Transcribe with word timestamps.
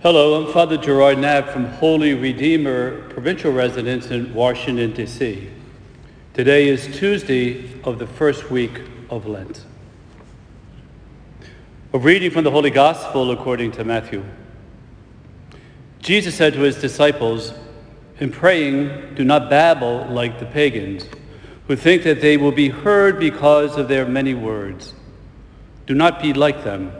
Hello, 0.00 0.40
I'm 0.40 0.52
Father 0.52 0.76
Gerard 0.76 1.18
Knapp 1.18 1.48
from 1.48 1.64
Holy 1.64 2.14
Redeemer 2.14 3.08
Provincial 3.08 3.50
Residence 3.50 4.12
in 4.12 4.32
Washington, 4.32 4.92
D.C. 4.92 5.50
Today 6.34 6.68
is 6.68 6.86
Tuesday 6.96 7.82
of 7.82 7.98
the 7.98 8.06
first 8.06 8.48
week 8.48 8.80
of 9.10 9.26
Lent. 9.26 9.64
A 11.92 11.98
reading 11.98 12.30
from 12.30 12.44
the 12.44 12.50
Holy 12.52 12.70
Gospel 12.70 13.32
according 13.32 13.72
to 13.72 13.82
Matthew. 13.82 14.24
Jesus 15.98 16.36
said 16.36 16.52
to 16.52 16.60
his 16.60 16.80
disciples, 16.80 17.52
In 18.20 18.30
praying, 18.30 19.16
do 19.16 19.24
not 19.24 19.50
babble 19.50 20.06
like 20.10 20.38
the 20.38 20.46
pagans, 20.46 21.06
who 21.66 21.74
think 21.74 22.04
that 22.04 22.20
they 22.20 22.36
will 22.36 22.52
be 22.52 22.68
heard 22.68 23.18
because 23.18 23.76
of 23.76 23.88
their 23.88 24.06
many 24.06 24.34
words. 24.34 24.94
Do 25.86 25.94
not 25.96 26.22
be 26.22 26.32
like 26.32 26.62
them. 26.62 26.92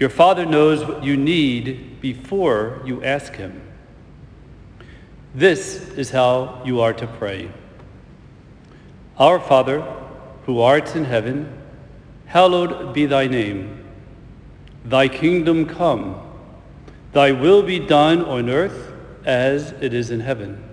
Your 0.00 0.08
Father 0.08 0.46
knows 0.46 0.82
what 0.82 1.04
you 1.04 1.14
need 1.14 2.00
before 2.00 2.80
you 2.86 3.04
ask 3.04 3.34
Him. 3.34 3.60
This 5.34 5.90
is 5.90 6.10
how 6.10 6.62
you 6.64 6.80
are 6.80 6.94
to 6.94 7.06
pray. 7.06 7.50
Our 9.18 9.38
Father, 9.38 9.82
who 10.46 10.60
art 10.60 10.96
in 10.96 11.04
heaven, 11.04 11.52
hallowed 12.24 12.94
be 12.94 13.04
thy 13.04 13.26
name. 13.26 13.84
Thy 14.86 15.06
kingdom 15.06 15.66
come. 15.66 16.18
Thy 17.12 17.32
will 17.32 17.62
be 17.62 17.78
done 17.78 18.24
on 18.24 18.48
earth 18.48 18.94
as 19.26 19.72
it 19.82 19.92
is 19.92 20.10
in 20.10 20.20
heaven. 20.20 20.64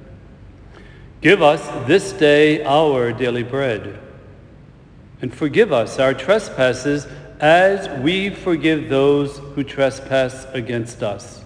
Give 1.20 1.42
us 1.42 1.68
this 1.86 2.14
day 2.14 2.64
our 2.64 3.12
daily 3.12 3.44
bread, 3.44 4.00
and 5.22 5.34
forgive 5.34 5.74
us 5.74 6.00
our 6.00 6.14
trespasses 6.14 7.08
as 7.40 7.88
we 8.02 8.30
forgive 8.30 8.90
those 8.90 9.38
who 9.38 9.64
trespass 9.64 10.46
against 10.54 11.04
us. 11.04 11.44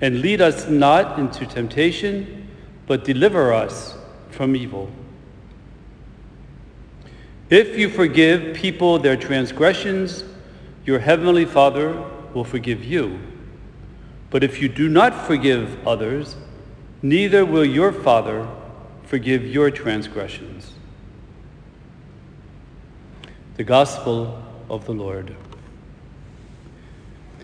And 0.00 0.20
lead 0.20 0.40
us 0.40 0.68
not 0.68 1.18
into 1.18 1.46
temptation, 1.46 2.48
but 2.86 3.04
deliver 3.04 3.52
us 3.52 3.96
from 4.30 4.54
evil. 4.54 4.90
If 7.50 7.78
you 7.78 7.88
forgive 7.88 8.56
people 8.56 8.98
their 8.98 9.16
transgressions, 9.16 10.24
your 10.84 10.98
heavenly 10.98 11.44
Father 11.44 11.92
will 12.32 12.44
forgive 12.44 12.84
you. 12.84 13.18
But 14.30 14.42
if 14.42 14.60
you 14.60 14.68
do 14.68 14.88
not 14.88 15.26
forgive 15.26 15.86
others, 15.86 16.36
neither 17.02 17.44
will 17.44 17.64
your 17.64 17.92
Father 17.92 18.48
forgive 19.04 19.46
your 19.46 19.70
transgressions. 19.70 20.72
The 23.56 23.62
Gospel 23.62 24.42
of 24.68 24.84
the 24.84 24.90
Lord. 24.90 25.36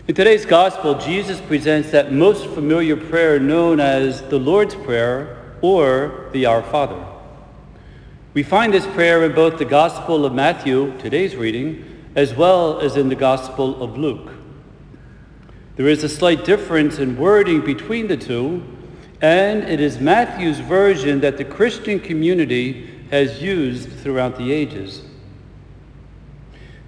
In 0.09 0.13
today's 0.13 0.45
Gospel, 0.45 0.95
Jesus 0.95 1.39
presents 1.39 1.91
that 1.91 2.11
most 2.11 2.47
familiar 2.47 2.97
prayer 2.97 3.39
known 3.39 3.79
as 3.79 4.21
the 4.23 4.37
Lord's 4.37 4.75
Prayer 4.75 5.55
or 5.61 6.27
the 6.33 6.45
Our 6.47 6.63
Father. 6.63 7.01
We 8.33 8.43
find 8.43 8.73
this 8.73 8.85
prayer 8.87 9.23
in 9.23 9.33
both 9.33 9.57
the 9.57 9.63
Gospel 9.63 10.25
of 10.25 10.33
Matthew, 10.33 10.97
today's 10.97 11.37
reading, 11.37 12.03
as 12.13 12.35
well 12.35 12.81
as 12.81 12.97
in 12.97 13.07
the 13.07 13.15
Gospel 13.15 13.81
of 13.81 13.97
Luke. 13.97 14.33
There 15.77 15.87
is 15.87 16.03
a 16.03 16.09
slight 16.09 16.43
difference 16.43 16.99
in 16.99 17.15
wording 17.15 17.61
between 17.61 18.09
the 18.09 18.17
two, 18.17 18.61
and 19.21 19.63
it 19.63 19.79
is 19.79 20.01
Matthew's 20.01 20.59
version 20.59 21.21
that 21.21 21.37
the 21.37 21.45
Christian 21.45 22.01
community 22.01 23.05
has 23.11 23.41
used 23.41 23.89
throughout 23.89 24.37
the 24.37 24.51
ages. 24.51 25.03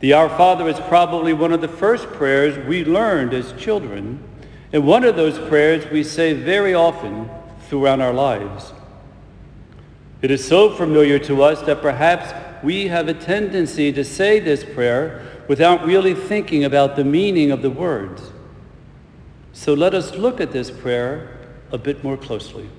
The 0.03 0.11
Our 0.11 0.27
Father 0.27 0.67
is 0.67 0.81
probably 0.81 1.31
one 1.31 1.53
of 1.53 1.61
the 1.61 1.69
first 1.69 2.11
prayers 2.11 2.57
we 2.67 2.83
learned 2.83 3.33
as 3.33 3.53
children, 3.53 4.21
and 4.73 4.85
one 4.85 5.05
of 5.05 5.15
those 5.15 5.39
prayers 5.47 5.89
we 5.89 6.03
say 6.03 6.33
very 6.33 6.73
often 6.73 7.29
throughout 7.69 8.01
our 8.01 8.11
lives. 8.11 8.73
It 10.21 10.29
is 10.29 10.45
so 10.45 10.75
familiar 10.75 11.19
to 11.19 11.41
us 11.41 11.61
that 11.61 11.81
perhaps 11.81 12.33
we 12.61 12.89
have 12.89 13.07
a 13.07 13.13
tendency 13.13 13.93
to 13.93 14.03
say 14.03 14.41
this 14.41 14.65
prayer 14.65 15.25
without 15.47 15.85
really 15.85 16.13
thinking 16.13 16.65
about 16.65 16.97
the 16.97 17.05
meaning 17.05 17.49
of 17.49 17.61
the 17.61 17.71
words. 17.71 18.29
So 19.53 19.73
let 19.73 19.93
us 19.93 20.15
look 20.15 20.41
at 20.41 20.51
this 20.51 20.69
prayer 20.69 21.37
a 21.71 21.77
bit 21.77 22.03
more 22.03 22.17
closely. 22.17 22.69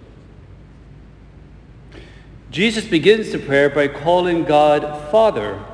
Jesus 2.51 2.85
begins 2.85 3.33
the 3.33 3.39
prayer 3.39 3.71
by 3.71 3.89
calling 3.89 4.45
God 4.45 5.11
Father 5.11 5.65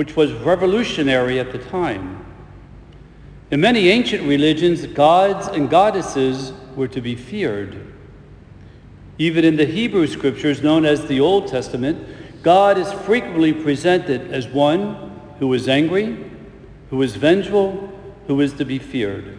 which 0.00 0.16
was 0.16 0.32
revolutionary 0.32 1.38
at 1.38 1.52
the 1.52 1.58
time. 1.58 2.24
In 3.50 3.60
many 3.60 3.90
ancient 3.90 4.26
religions, 4.26 4.86
gods 4.86 5.46
and 5.48 5.68
goddesses 5.68 6.54
were 6.74 6.88
to 6.88 7.02
be 7.02 7.14
feared. 7.14 7.92
Even 9.18 9.44
in 9.44 9.56
the 9.56 9.66
Hebrew 9.66 10.06
scriptures 10.06 10.62
known 10.62 10.86
as 10.86 11.06
the 11.06 11.20
Old 11.20 11.48
Testament, 11.48 12.42
God 12.42 12.78
is 12.78 12.90
frequently 12.90 13.52
presented 13.52 14.32
as 14.32 14.48
one 14.48 15.20
who 15.38 15.52
is 15.52 15.68
angry, 15.68 16.16
who 16.88 17.02
is 17.02 17.16
vengeful, 17.16 17.92
who 18.26 18.40
is 18.40 18.54
to 18.54 18.64
be 18.64 18.78
feared. 18.78 19.36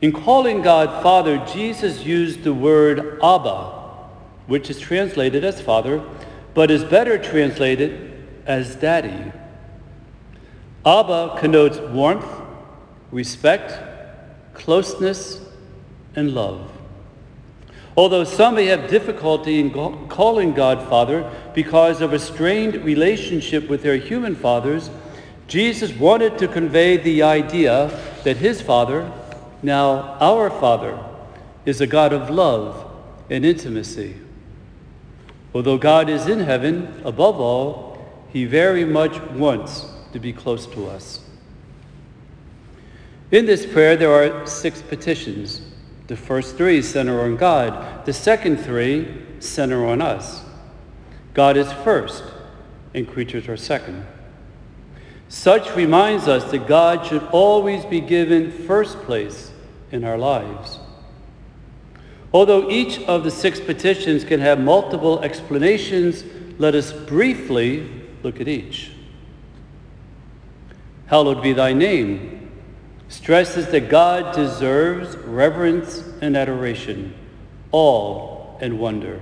In 0.00 0.10
calling 0.10 0.62
God 0.62 1.00
Father, 1.00 1.38
Jesus 1.54 2.04
used 2.04 2.42
the 2.42 2.52
word 2.52 3.20
Abba, 3.22 3.66
which 4.48 4.68
is 4.68 4.80
translated 4.80 5.44
as 5.44 5.60
Father, 5.60 6.02
but 6.54 6.72
is 6.72 6.82
better 6.82 7.18
translated 7.18 8.11
as 8.46 8.76
daddy. 8.76 9.32
Abba 10.84 11.36
connotes 11.38 11.78
warmth, 11.78 12.26
respect, 13.10 13.78
closeness, 14.54 15.40
and 16.16 16.34
love. 16.34 16.70
Although 17.96 18.24
some 18.24 18.54
may 18.54 18.66
have 18.66 18.88
difficulty 18.88 19.60
in 19.60 19.70
calling 20.08 20.54
God 20.54 20.88
Father 20.88 21.30
because 21.54 22.00
of 22.00 22.12
a 22.12 22.18
strained 22.18 22.76
relationship 22.84 23.68
with 23.68 23.82
their 23.82 23.96
human 23.96 24.34
fathers, 24.34 24.90
Jesus 25.46 25.92
wanted 25.92 26.38
to 26.38 26.48
convey 26.48 26.96
the 26.96 27.22
idea 27.22 27.88
that 28.24 28.38
his 28.38 28.62
Father, 28.62 29.12
now 29.62 30.16
our 30.20 30.48
Father, 30.48 30.98
is 31.66 31.80
a 31.80 31.86
God 31.86 32.14
of 32.14 32.30
love 32.30 32.90
and 33.28 33.44
intimacy. 33.44 34.16
Although 35.54 35.76
God 35.76 36.08
is 36.08 36.26
in 36.26 36.40
heaven, 36.40 37.02
above 37.04 37.38
all, 37.38 37.91
he 38.32 38.44
very 38.44 38.84
much 38.84 39.20
wants 39.32 39.86
to 40.12 40.18
be 40.18 40.32
close 40.32 40.66
to 40.66 40.86
us. 40.86 41.20
In 43.30 43.46
this 43.46 43.66
prayer, 43.66 43.96
there 43.96 44.12
are 44.12 44.46
six 44.46 44.82
petitions. 44.82 45.60
The 46.06 46.16
first 46.16 46.56
three 46.56 46.82
center 46.82 47.22
on 47.22 47.36
God. 47.36 48.04
The 48.04 48.12
second 48.12 48.58
three 48.58 49.22
center 49.38 49.86
on 49.86 50.02
us. 50.02 50.42
God 51.34 51.56
is 51.56 51.72
first, 51.84 52.24
and 52.94 53.08
creatures 53.08 53.48
are 53.48 53.56
second. 53.56 54.06
Such 55.28 55.74
reminds 55.74 56.28
us 56.28 56.50
that 56.50 56.66
God 56.66 57.06
should 57.06 57.22
always 57.32 57.86
be 57.86 58.00
given 58.00 58.50
first 58.50 58.98
place 59.00 59.50
in 59.90 60.04
our 60.04 60.18
lives. 60.18 60.78
Although 62.34 62.70
each 62.70 63.00
of 63.04 63.24
the 63.24 63.30
six 63.30 63.60
petitions 63.60 64.24
can 64.24 64.40
have 64.40 64.60
multiple 64.60 65.20
explanations, 65.22 66.24
let 66.58 66.74
us 66.74 66.92
briefly 66.92 68.01
Look 68.22 68.40
at 68.40 68.48
each. 68.48 68.92
Hallowed 71.06 71.42
be 71.42 71.52
thy 71.52 71.72
name 71.72 72.50
stresses 73.08 73.66
that 73.68 73.90
God 73.90 74.34
deserves 74.34 75.16
reverence 75.16 76.02
and 76.22 76.34
adoration, 76.34 77.14
awe 77.70 78.56
and 78.60 78.78
wonder. 78.78 79.20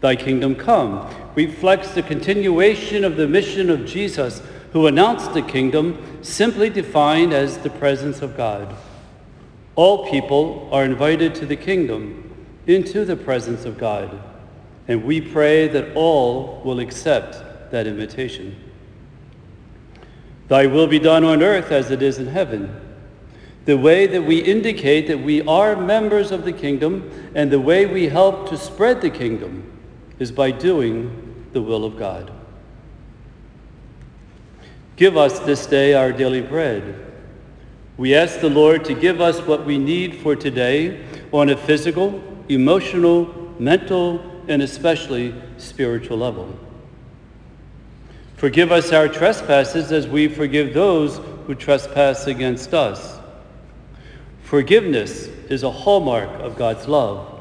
Thy 0.00 0.14
kingdom 0.14 0.54
come 0.54 1.08
reflects 1.34 1.94
the 1.94 2.02
continuation 2.02 3.04
of 3.04 3.16
the 3.16 3.26
mission 3.26 3.70
of 3.70 3.86
Jesus, 3.86 4.42
who 4.72 4.86
announced 4.86 5.32
the 5.32 5.42
kingdom 5.42 6.18
simply 6.22 6.68
defined 6.68 7.32
as 7.32 7.58
the 7.58 7.70
presence 7.70 8.20
of 8.20 8.36
God. 8.36 8.76
All 9.74 10.10
people 10.10 10.68
are 10.70 10.84
invited 10.84 11.34
to 11.36 11.46
the 11.46 11.56
kingdom, 11.56 12.24
into 12.66 13.06
the 13.06 13.16
presence 13.16 13.64
of 13.64 13.78
God. 13.78 14.22
And 14.88 15.04
we 15.04 15.20
pray 15.20 15.68
that 15.68 15.94
all 15.94 16.62
will 16.64 16.80
accept 16.80 17.70
that 17.70 17.86
invitation. 17.86 18.56
Thy 20.48 20.66
will 20.66 20.86
be 20.86 20.98
done 20.98 21.24
on 21.24 21.42
earth 21.42 21.70
as 21.70 21.90
it 21.90 22.02
is 22.02 22.18
in 22.18 22.26
heaven. 22.26 22.80
The 23.66 23.76
way 23.76 24.06
that 24.06 24.22
we 24.22 24.38
indicate 24.38 25.06
that 25.08 25.20
we 25.20 25.42
are 25.42 25.76
members 25.76 26.32
of 26.32 26.46
the 26.46 26.54
kingdom 26.54 27.30
and 27.34 27.50
the 27.50 27.60
way 27.60 27.84
we 27.84 28.08
help 28.08 28.48
to 28.48 28.56
spread 28.56 29.02
the 29.02 29.10
kingdom 29.10 29.70
is 30.18 30.32
by 30.32 30.50
doing 30.50 31.44
the 31.52 31.60
will 31.60 31.84
of 31.84 31.98
God. 31.98 32.32
Give 34.96 35.18
us 35.18 35.38
this 35.40 35.66
day 35.66 35.92
our 35.92 36.12
daily 36.12 36.40
bread. 36.40 37.04
We 37.98 38.14
ask 38.14 38.40
the 38.40 38.48
Lord 38.48 38.86
to 38.86 38.94
give 38.94 39.20
us 39.20 39.40
what 39.42 39.66
we 39.66 39.76
need 39.76 40.16
for 40.16 40.34
today 40.34 41.04
on 41.30 41.50
a 41.50 41.56
physical, 41.56 42.22
emotional, 42.48 43.54
mental, 43.58 44.37
and 44.48 44.62
especially 44.62 45.34
spiritual 45.58 46.18
level. 46.18 46.58
Forgive 48.36 48.72
us 48.72 48.92
our 48.92 49.08
trespasses 49.08 49.92
as 49.92 50.06
we 50.06 50.28
forgive 50.28 50.72
those 50.72 51.18
who 51.46 51.54
trespass 51.54 52.26
against 52.26 52.72
us. 52.72 53.18
Forgiveness 54.42 55.26
is 55.50 55.62
a 55.62 55.70
hallmark 55.70 56.30
of 56.40 56.56
God's 56.56 56.86
love. 56.86 57.34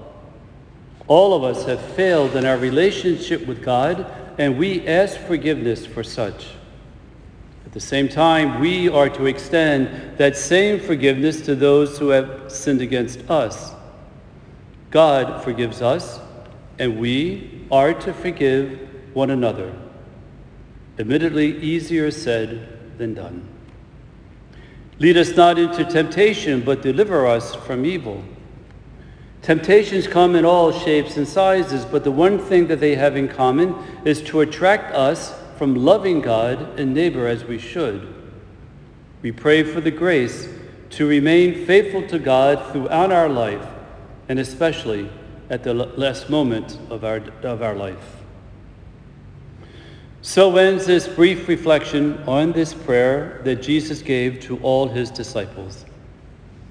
All 1.08 1.34
of 1.34 1.44
us 1.44 1.66
have 1.66 1.82
failed 1.82 2.36
in 2.36 2.46
our 2.46 2.58
relationship 2.58 3.46
with 3.46 3.64
God, 3.64 4.12
and 4.38 4.58
we 4.58 4.86
ask 4.88 5.18
forgiveness 5.22 5.86
for 5.86 6.04
such. 6.04 6.48
At 7.66 7.74
the 7.74 7.80
same 7.80 8.10
time, 8.10 8.60
we 8.60 8.90
are 8.90 9.10
to 9.10 9.26
extend 9.26 10.18
that 10.18 10.36
same 10.36 10.80
forgiveness 10.80 11.42
to 11.42 11.56
those 11.56 11.98
who 11.98 12.10
have 12.10 12.52
sinned 12.52 12.82
against 12.82 13.30
us. 13.30 13.72
God 14.90 15.44
forgives 15.44 15.82
us, 15.82 16.20
and 16.80 17.00
we 17.00 17.66
are 17.72 17.94
to 17.94 18.14
forgive 18.14 18.80
one 19.14 19.30
another. 19.30 19.74
Admittedly, 21.00 21.58
easier 21.60 22.12
said 22.12 22.98
than 22.98 23.14
done. 23.14 23.48
Lead 25.00 25.18
us 25.18 25.36
not 25.36 25.60
into 25.60 25.86
temptation, 25.86 26.62
but 26.62 26.82
deliver 26.82 27.28
us 27.28 27.54
from 27.54 27.86
evil. 27.86 28.24
Temptations 29.44 30.08
come 30.08 30.36
in 30.36 30.44
all 30.44 30.72
shapes 30.72 31.18
and 31.18 31.28
sizes, 31.28 31.86
but 31.86 32.04
the 32.04 32.12
one 32.12 32.40
thing 32.40 32.68
that 32.68 32.80
they 32.80 32.96
have 32.96 33.16
in 33.16 33.28
common 33.28 33.76
is 34.06 34.22
to 34.24 34.42
attract 34.42 34.94
us 34.94 35.34
from 35.58 35.76
loving 35.76 36.22
God 36.22 36.80
and 36.80 36.94
neighbor 36.94 37.28
as 37.28 37.46
we 37.46 37.60
should. 37.60 38.14
We 39.22 39.32
pray 39.32 39.64
for 39.64 39.82
the 39.82 39.92
grace 39.92 40.50
to 40.92 41.08
remain 41.08 41.66
faithful 41.66 42.08
to 42.08 42.20
God 42.20 42.72
throughout 42.72 43.12
our 43.12 43.30
life, 43.30 43.66
and 44.30 44.40
especially 44.40 45.10
at 45.50 45.64
the 45.64 45.74
last 45.74 46.30
moment 46.30 46.78
of 46.90 47.04
our, 47.04 47.22
of 47.44 47.62
our 47.62 47.76
life. 47.76 48.18
So 50.22 50.56
ends 50.58 50.86
this 50.86 51.08
brief 51.08 51.48
reflection 51.48 52.22
on 52.28 52.52
this 52.52 52.74
prayer 52.74 53.40
that 53.46 53.62
Jesus 53.62 54.02
gave 54.02 54.42
to 54.42 54.58
all 54.60 54.90
his 54.90 55.10
disciples. 55.10 55.86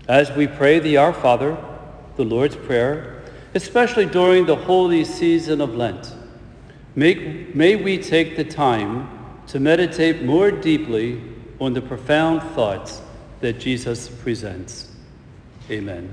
As 0.08 0.30
we 0.32 0.46
pray 0.46 0.78
the 0.78 0.98
Our 0.98 1.12
Father, 1.12 1.56
the 2.16 2.24
Lord's 2.24 2.56
Prayer, 2.56 3.22
especially 3.54 4.06
during 4.06 4.44
the 4.44 4.56
holy 4.56 5.04
season 5.04 5.60
of 5.60 5.74
Lent, 5.74 6.14
may, 6.94 7.46
may 7.54 7.76
we 7.76 7.96
take 7.96 8.36
the 8.36 8.44
time 8.44 9.08
to 9.46 9.58
meditate 9.58 10.22
more 10.22 10.50
deeply 10.50 11.22
on 11.60 11.72
the 11.72 11.80
profound 11.80 12.42
thoughts 12.54 13.00
that 13.40 13.58
Jesus 13.58 14.08
presents. 14.08 14.92
Amen. 15.70 16.12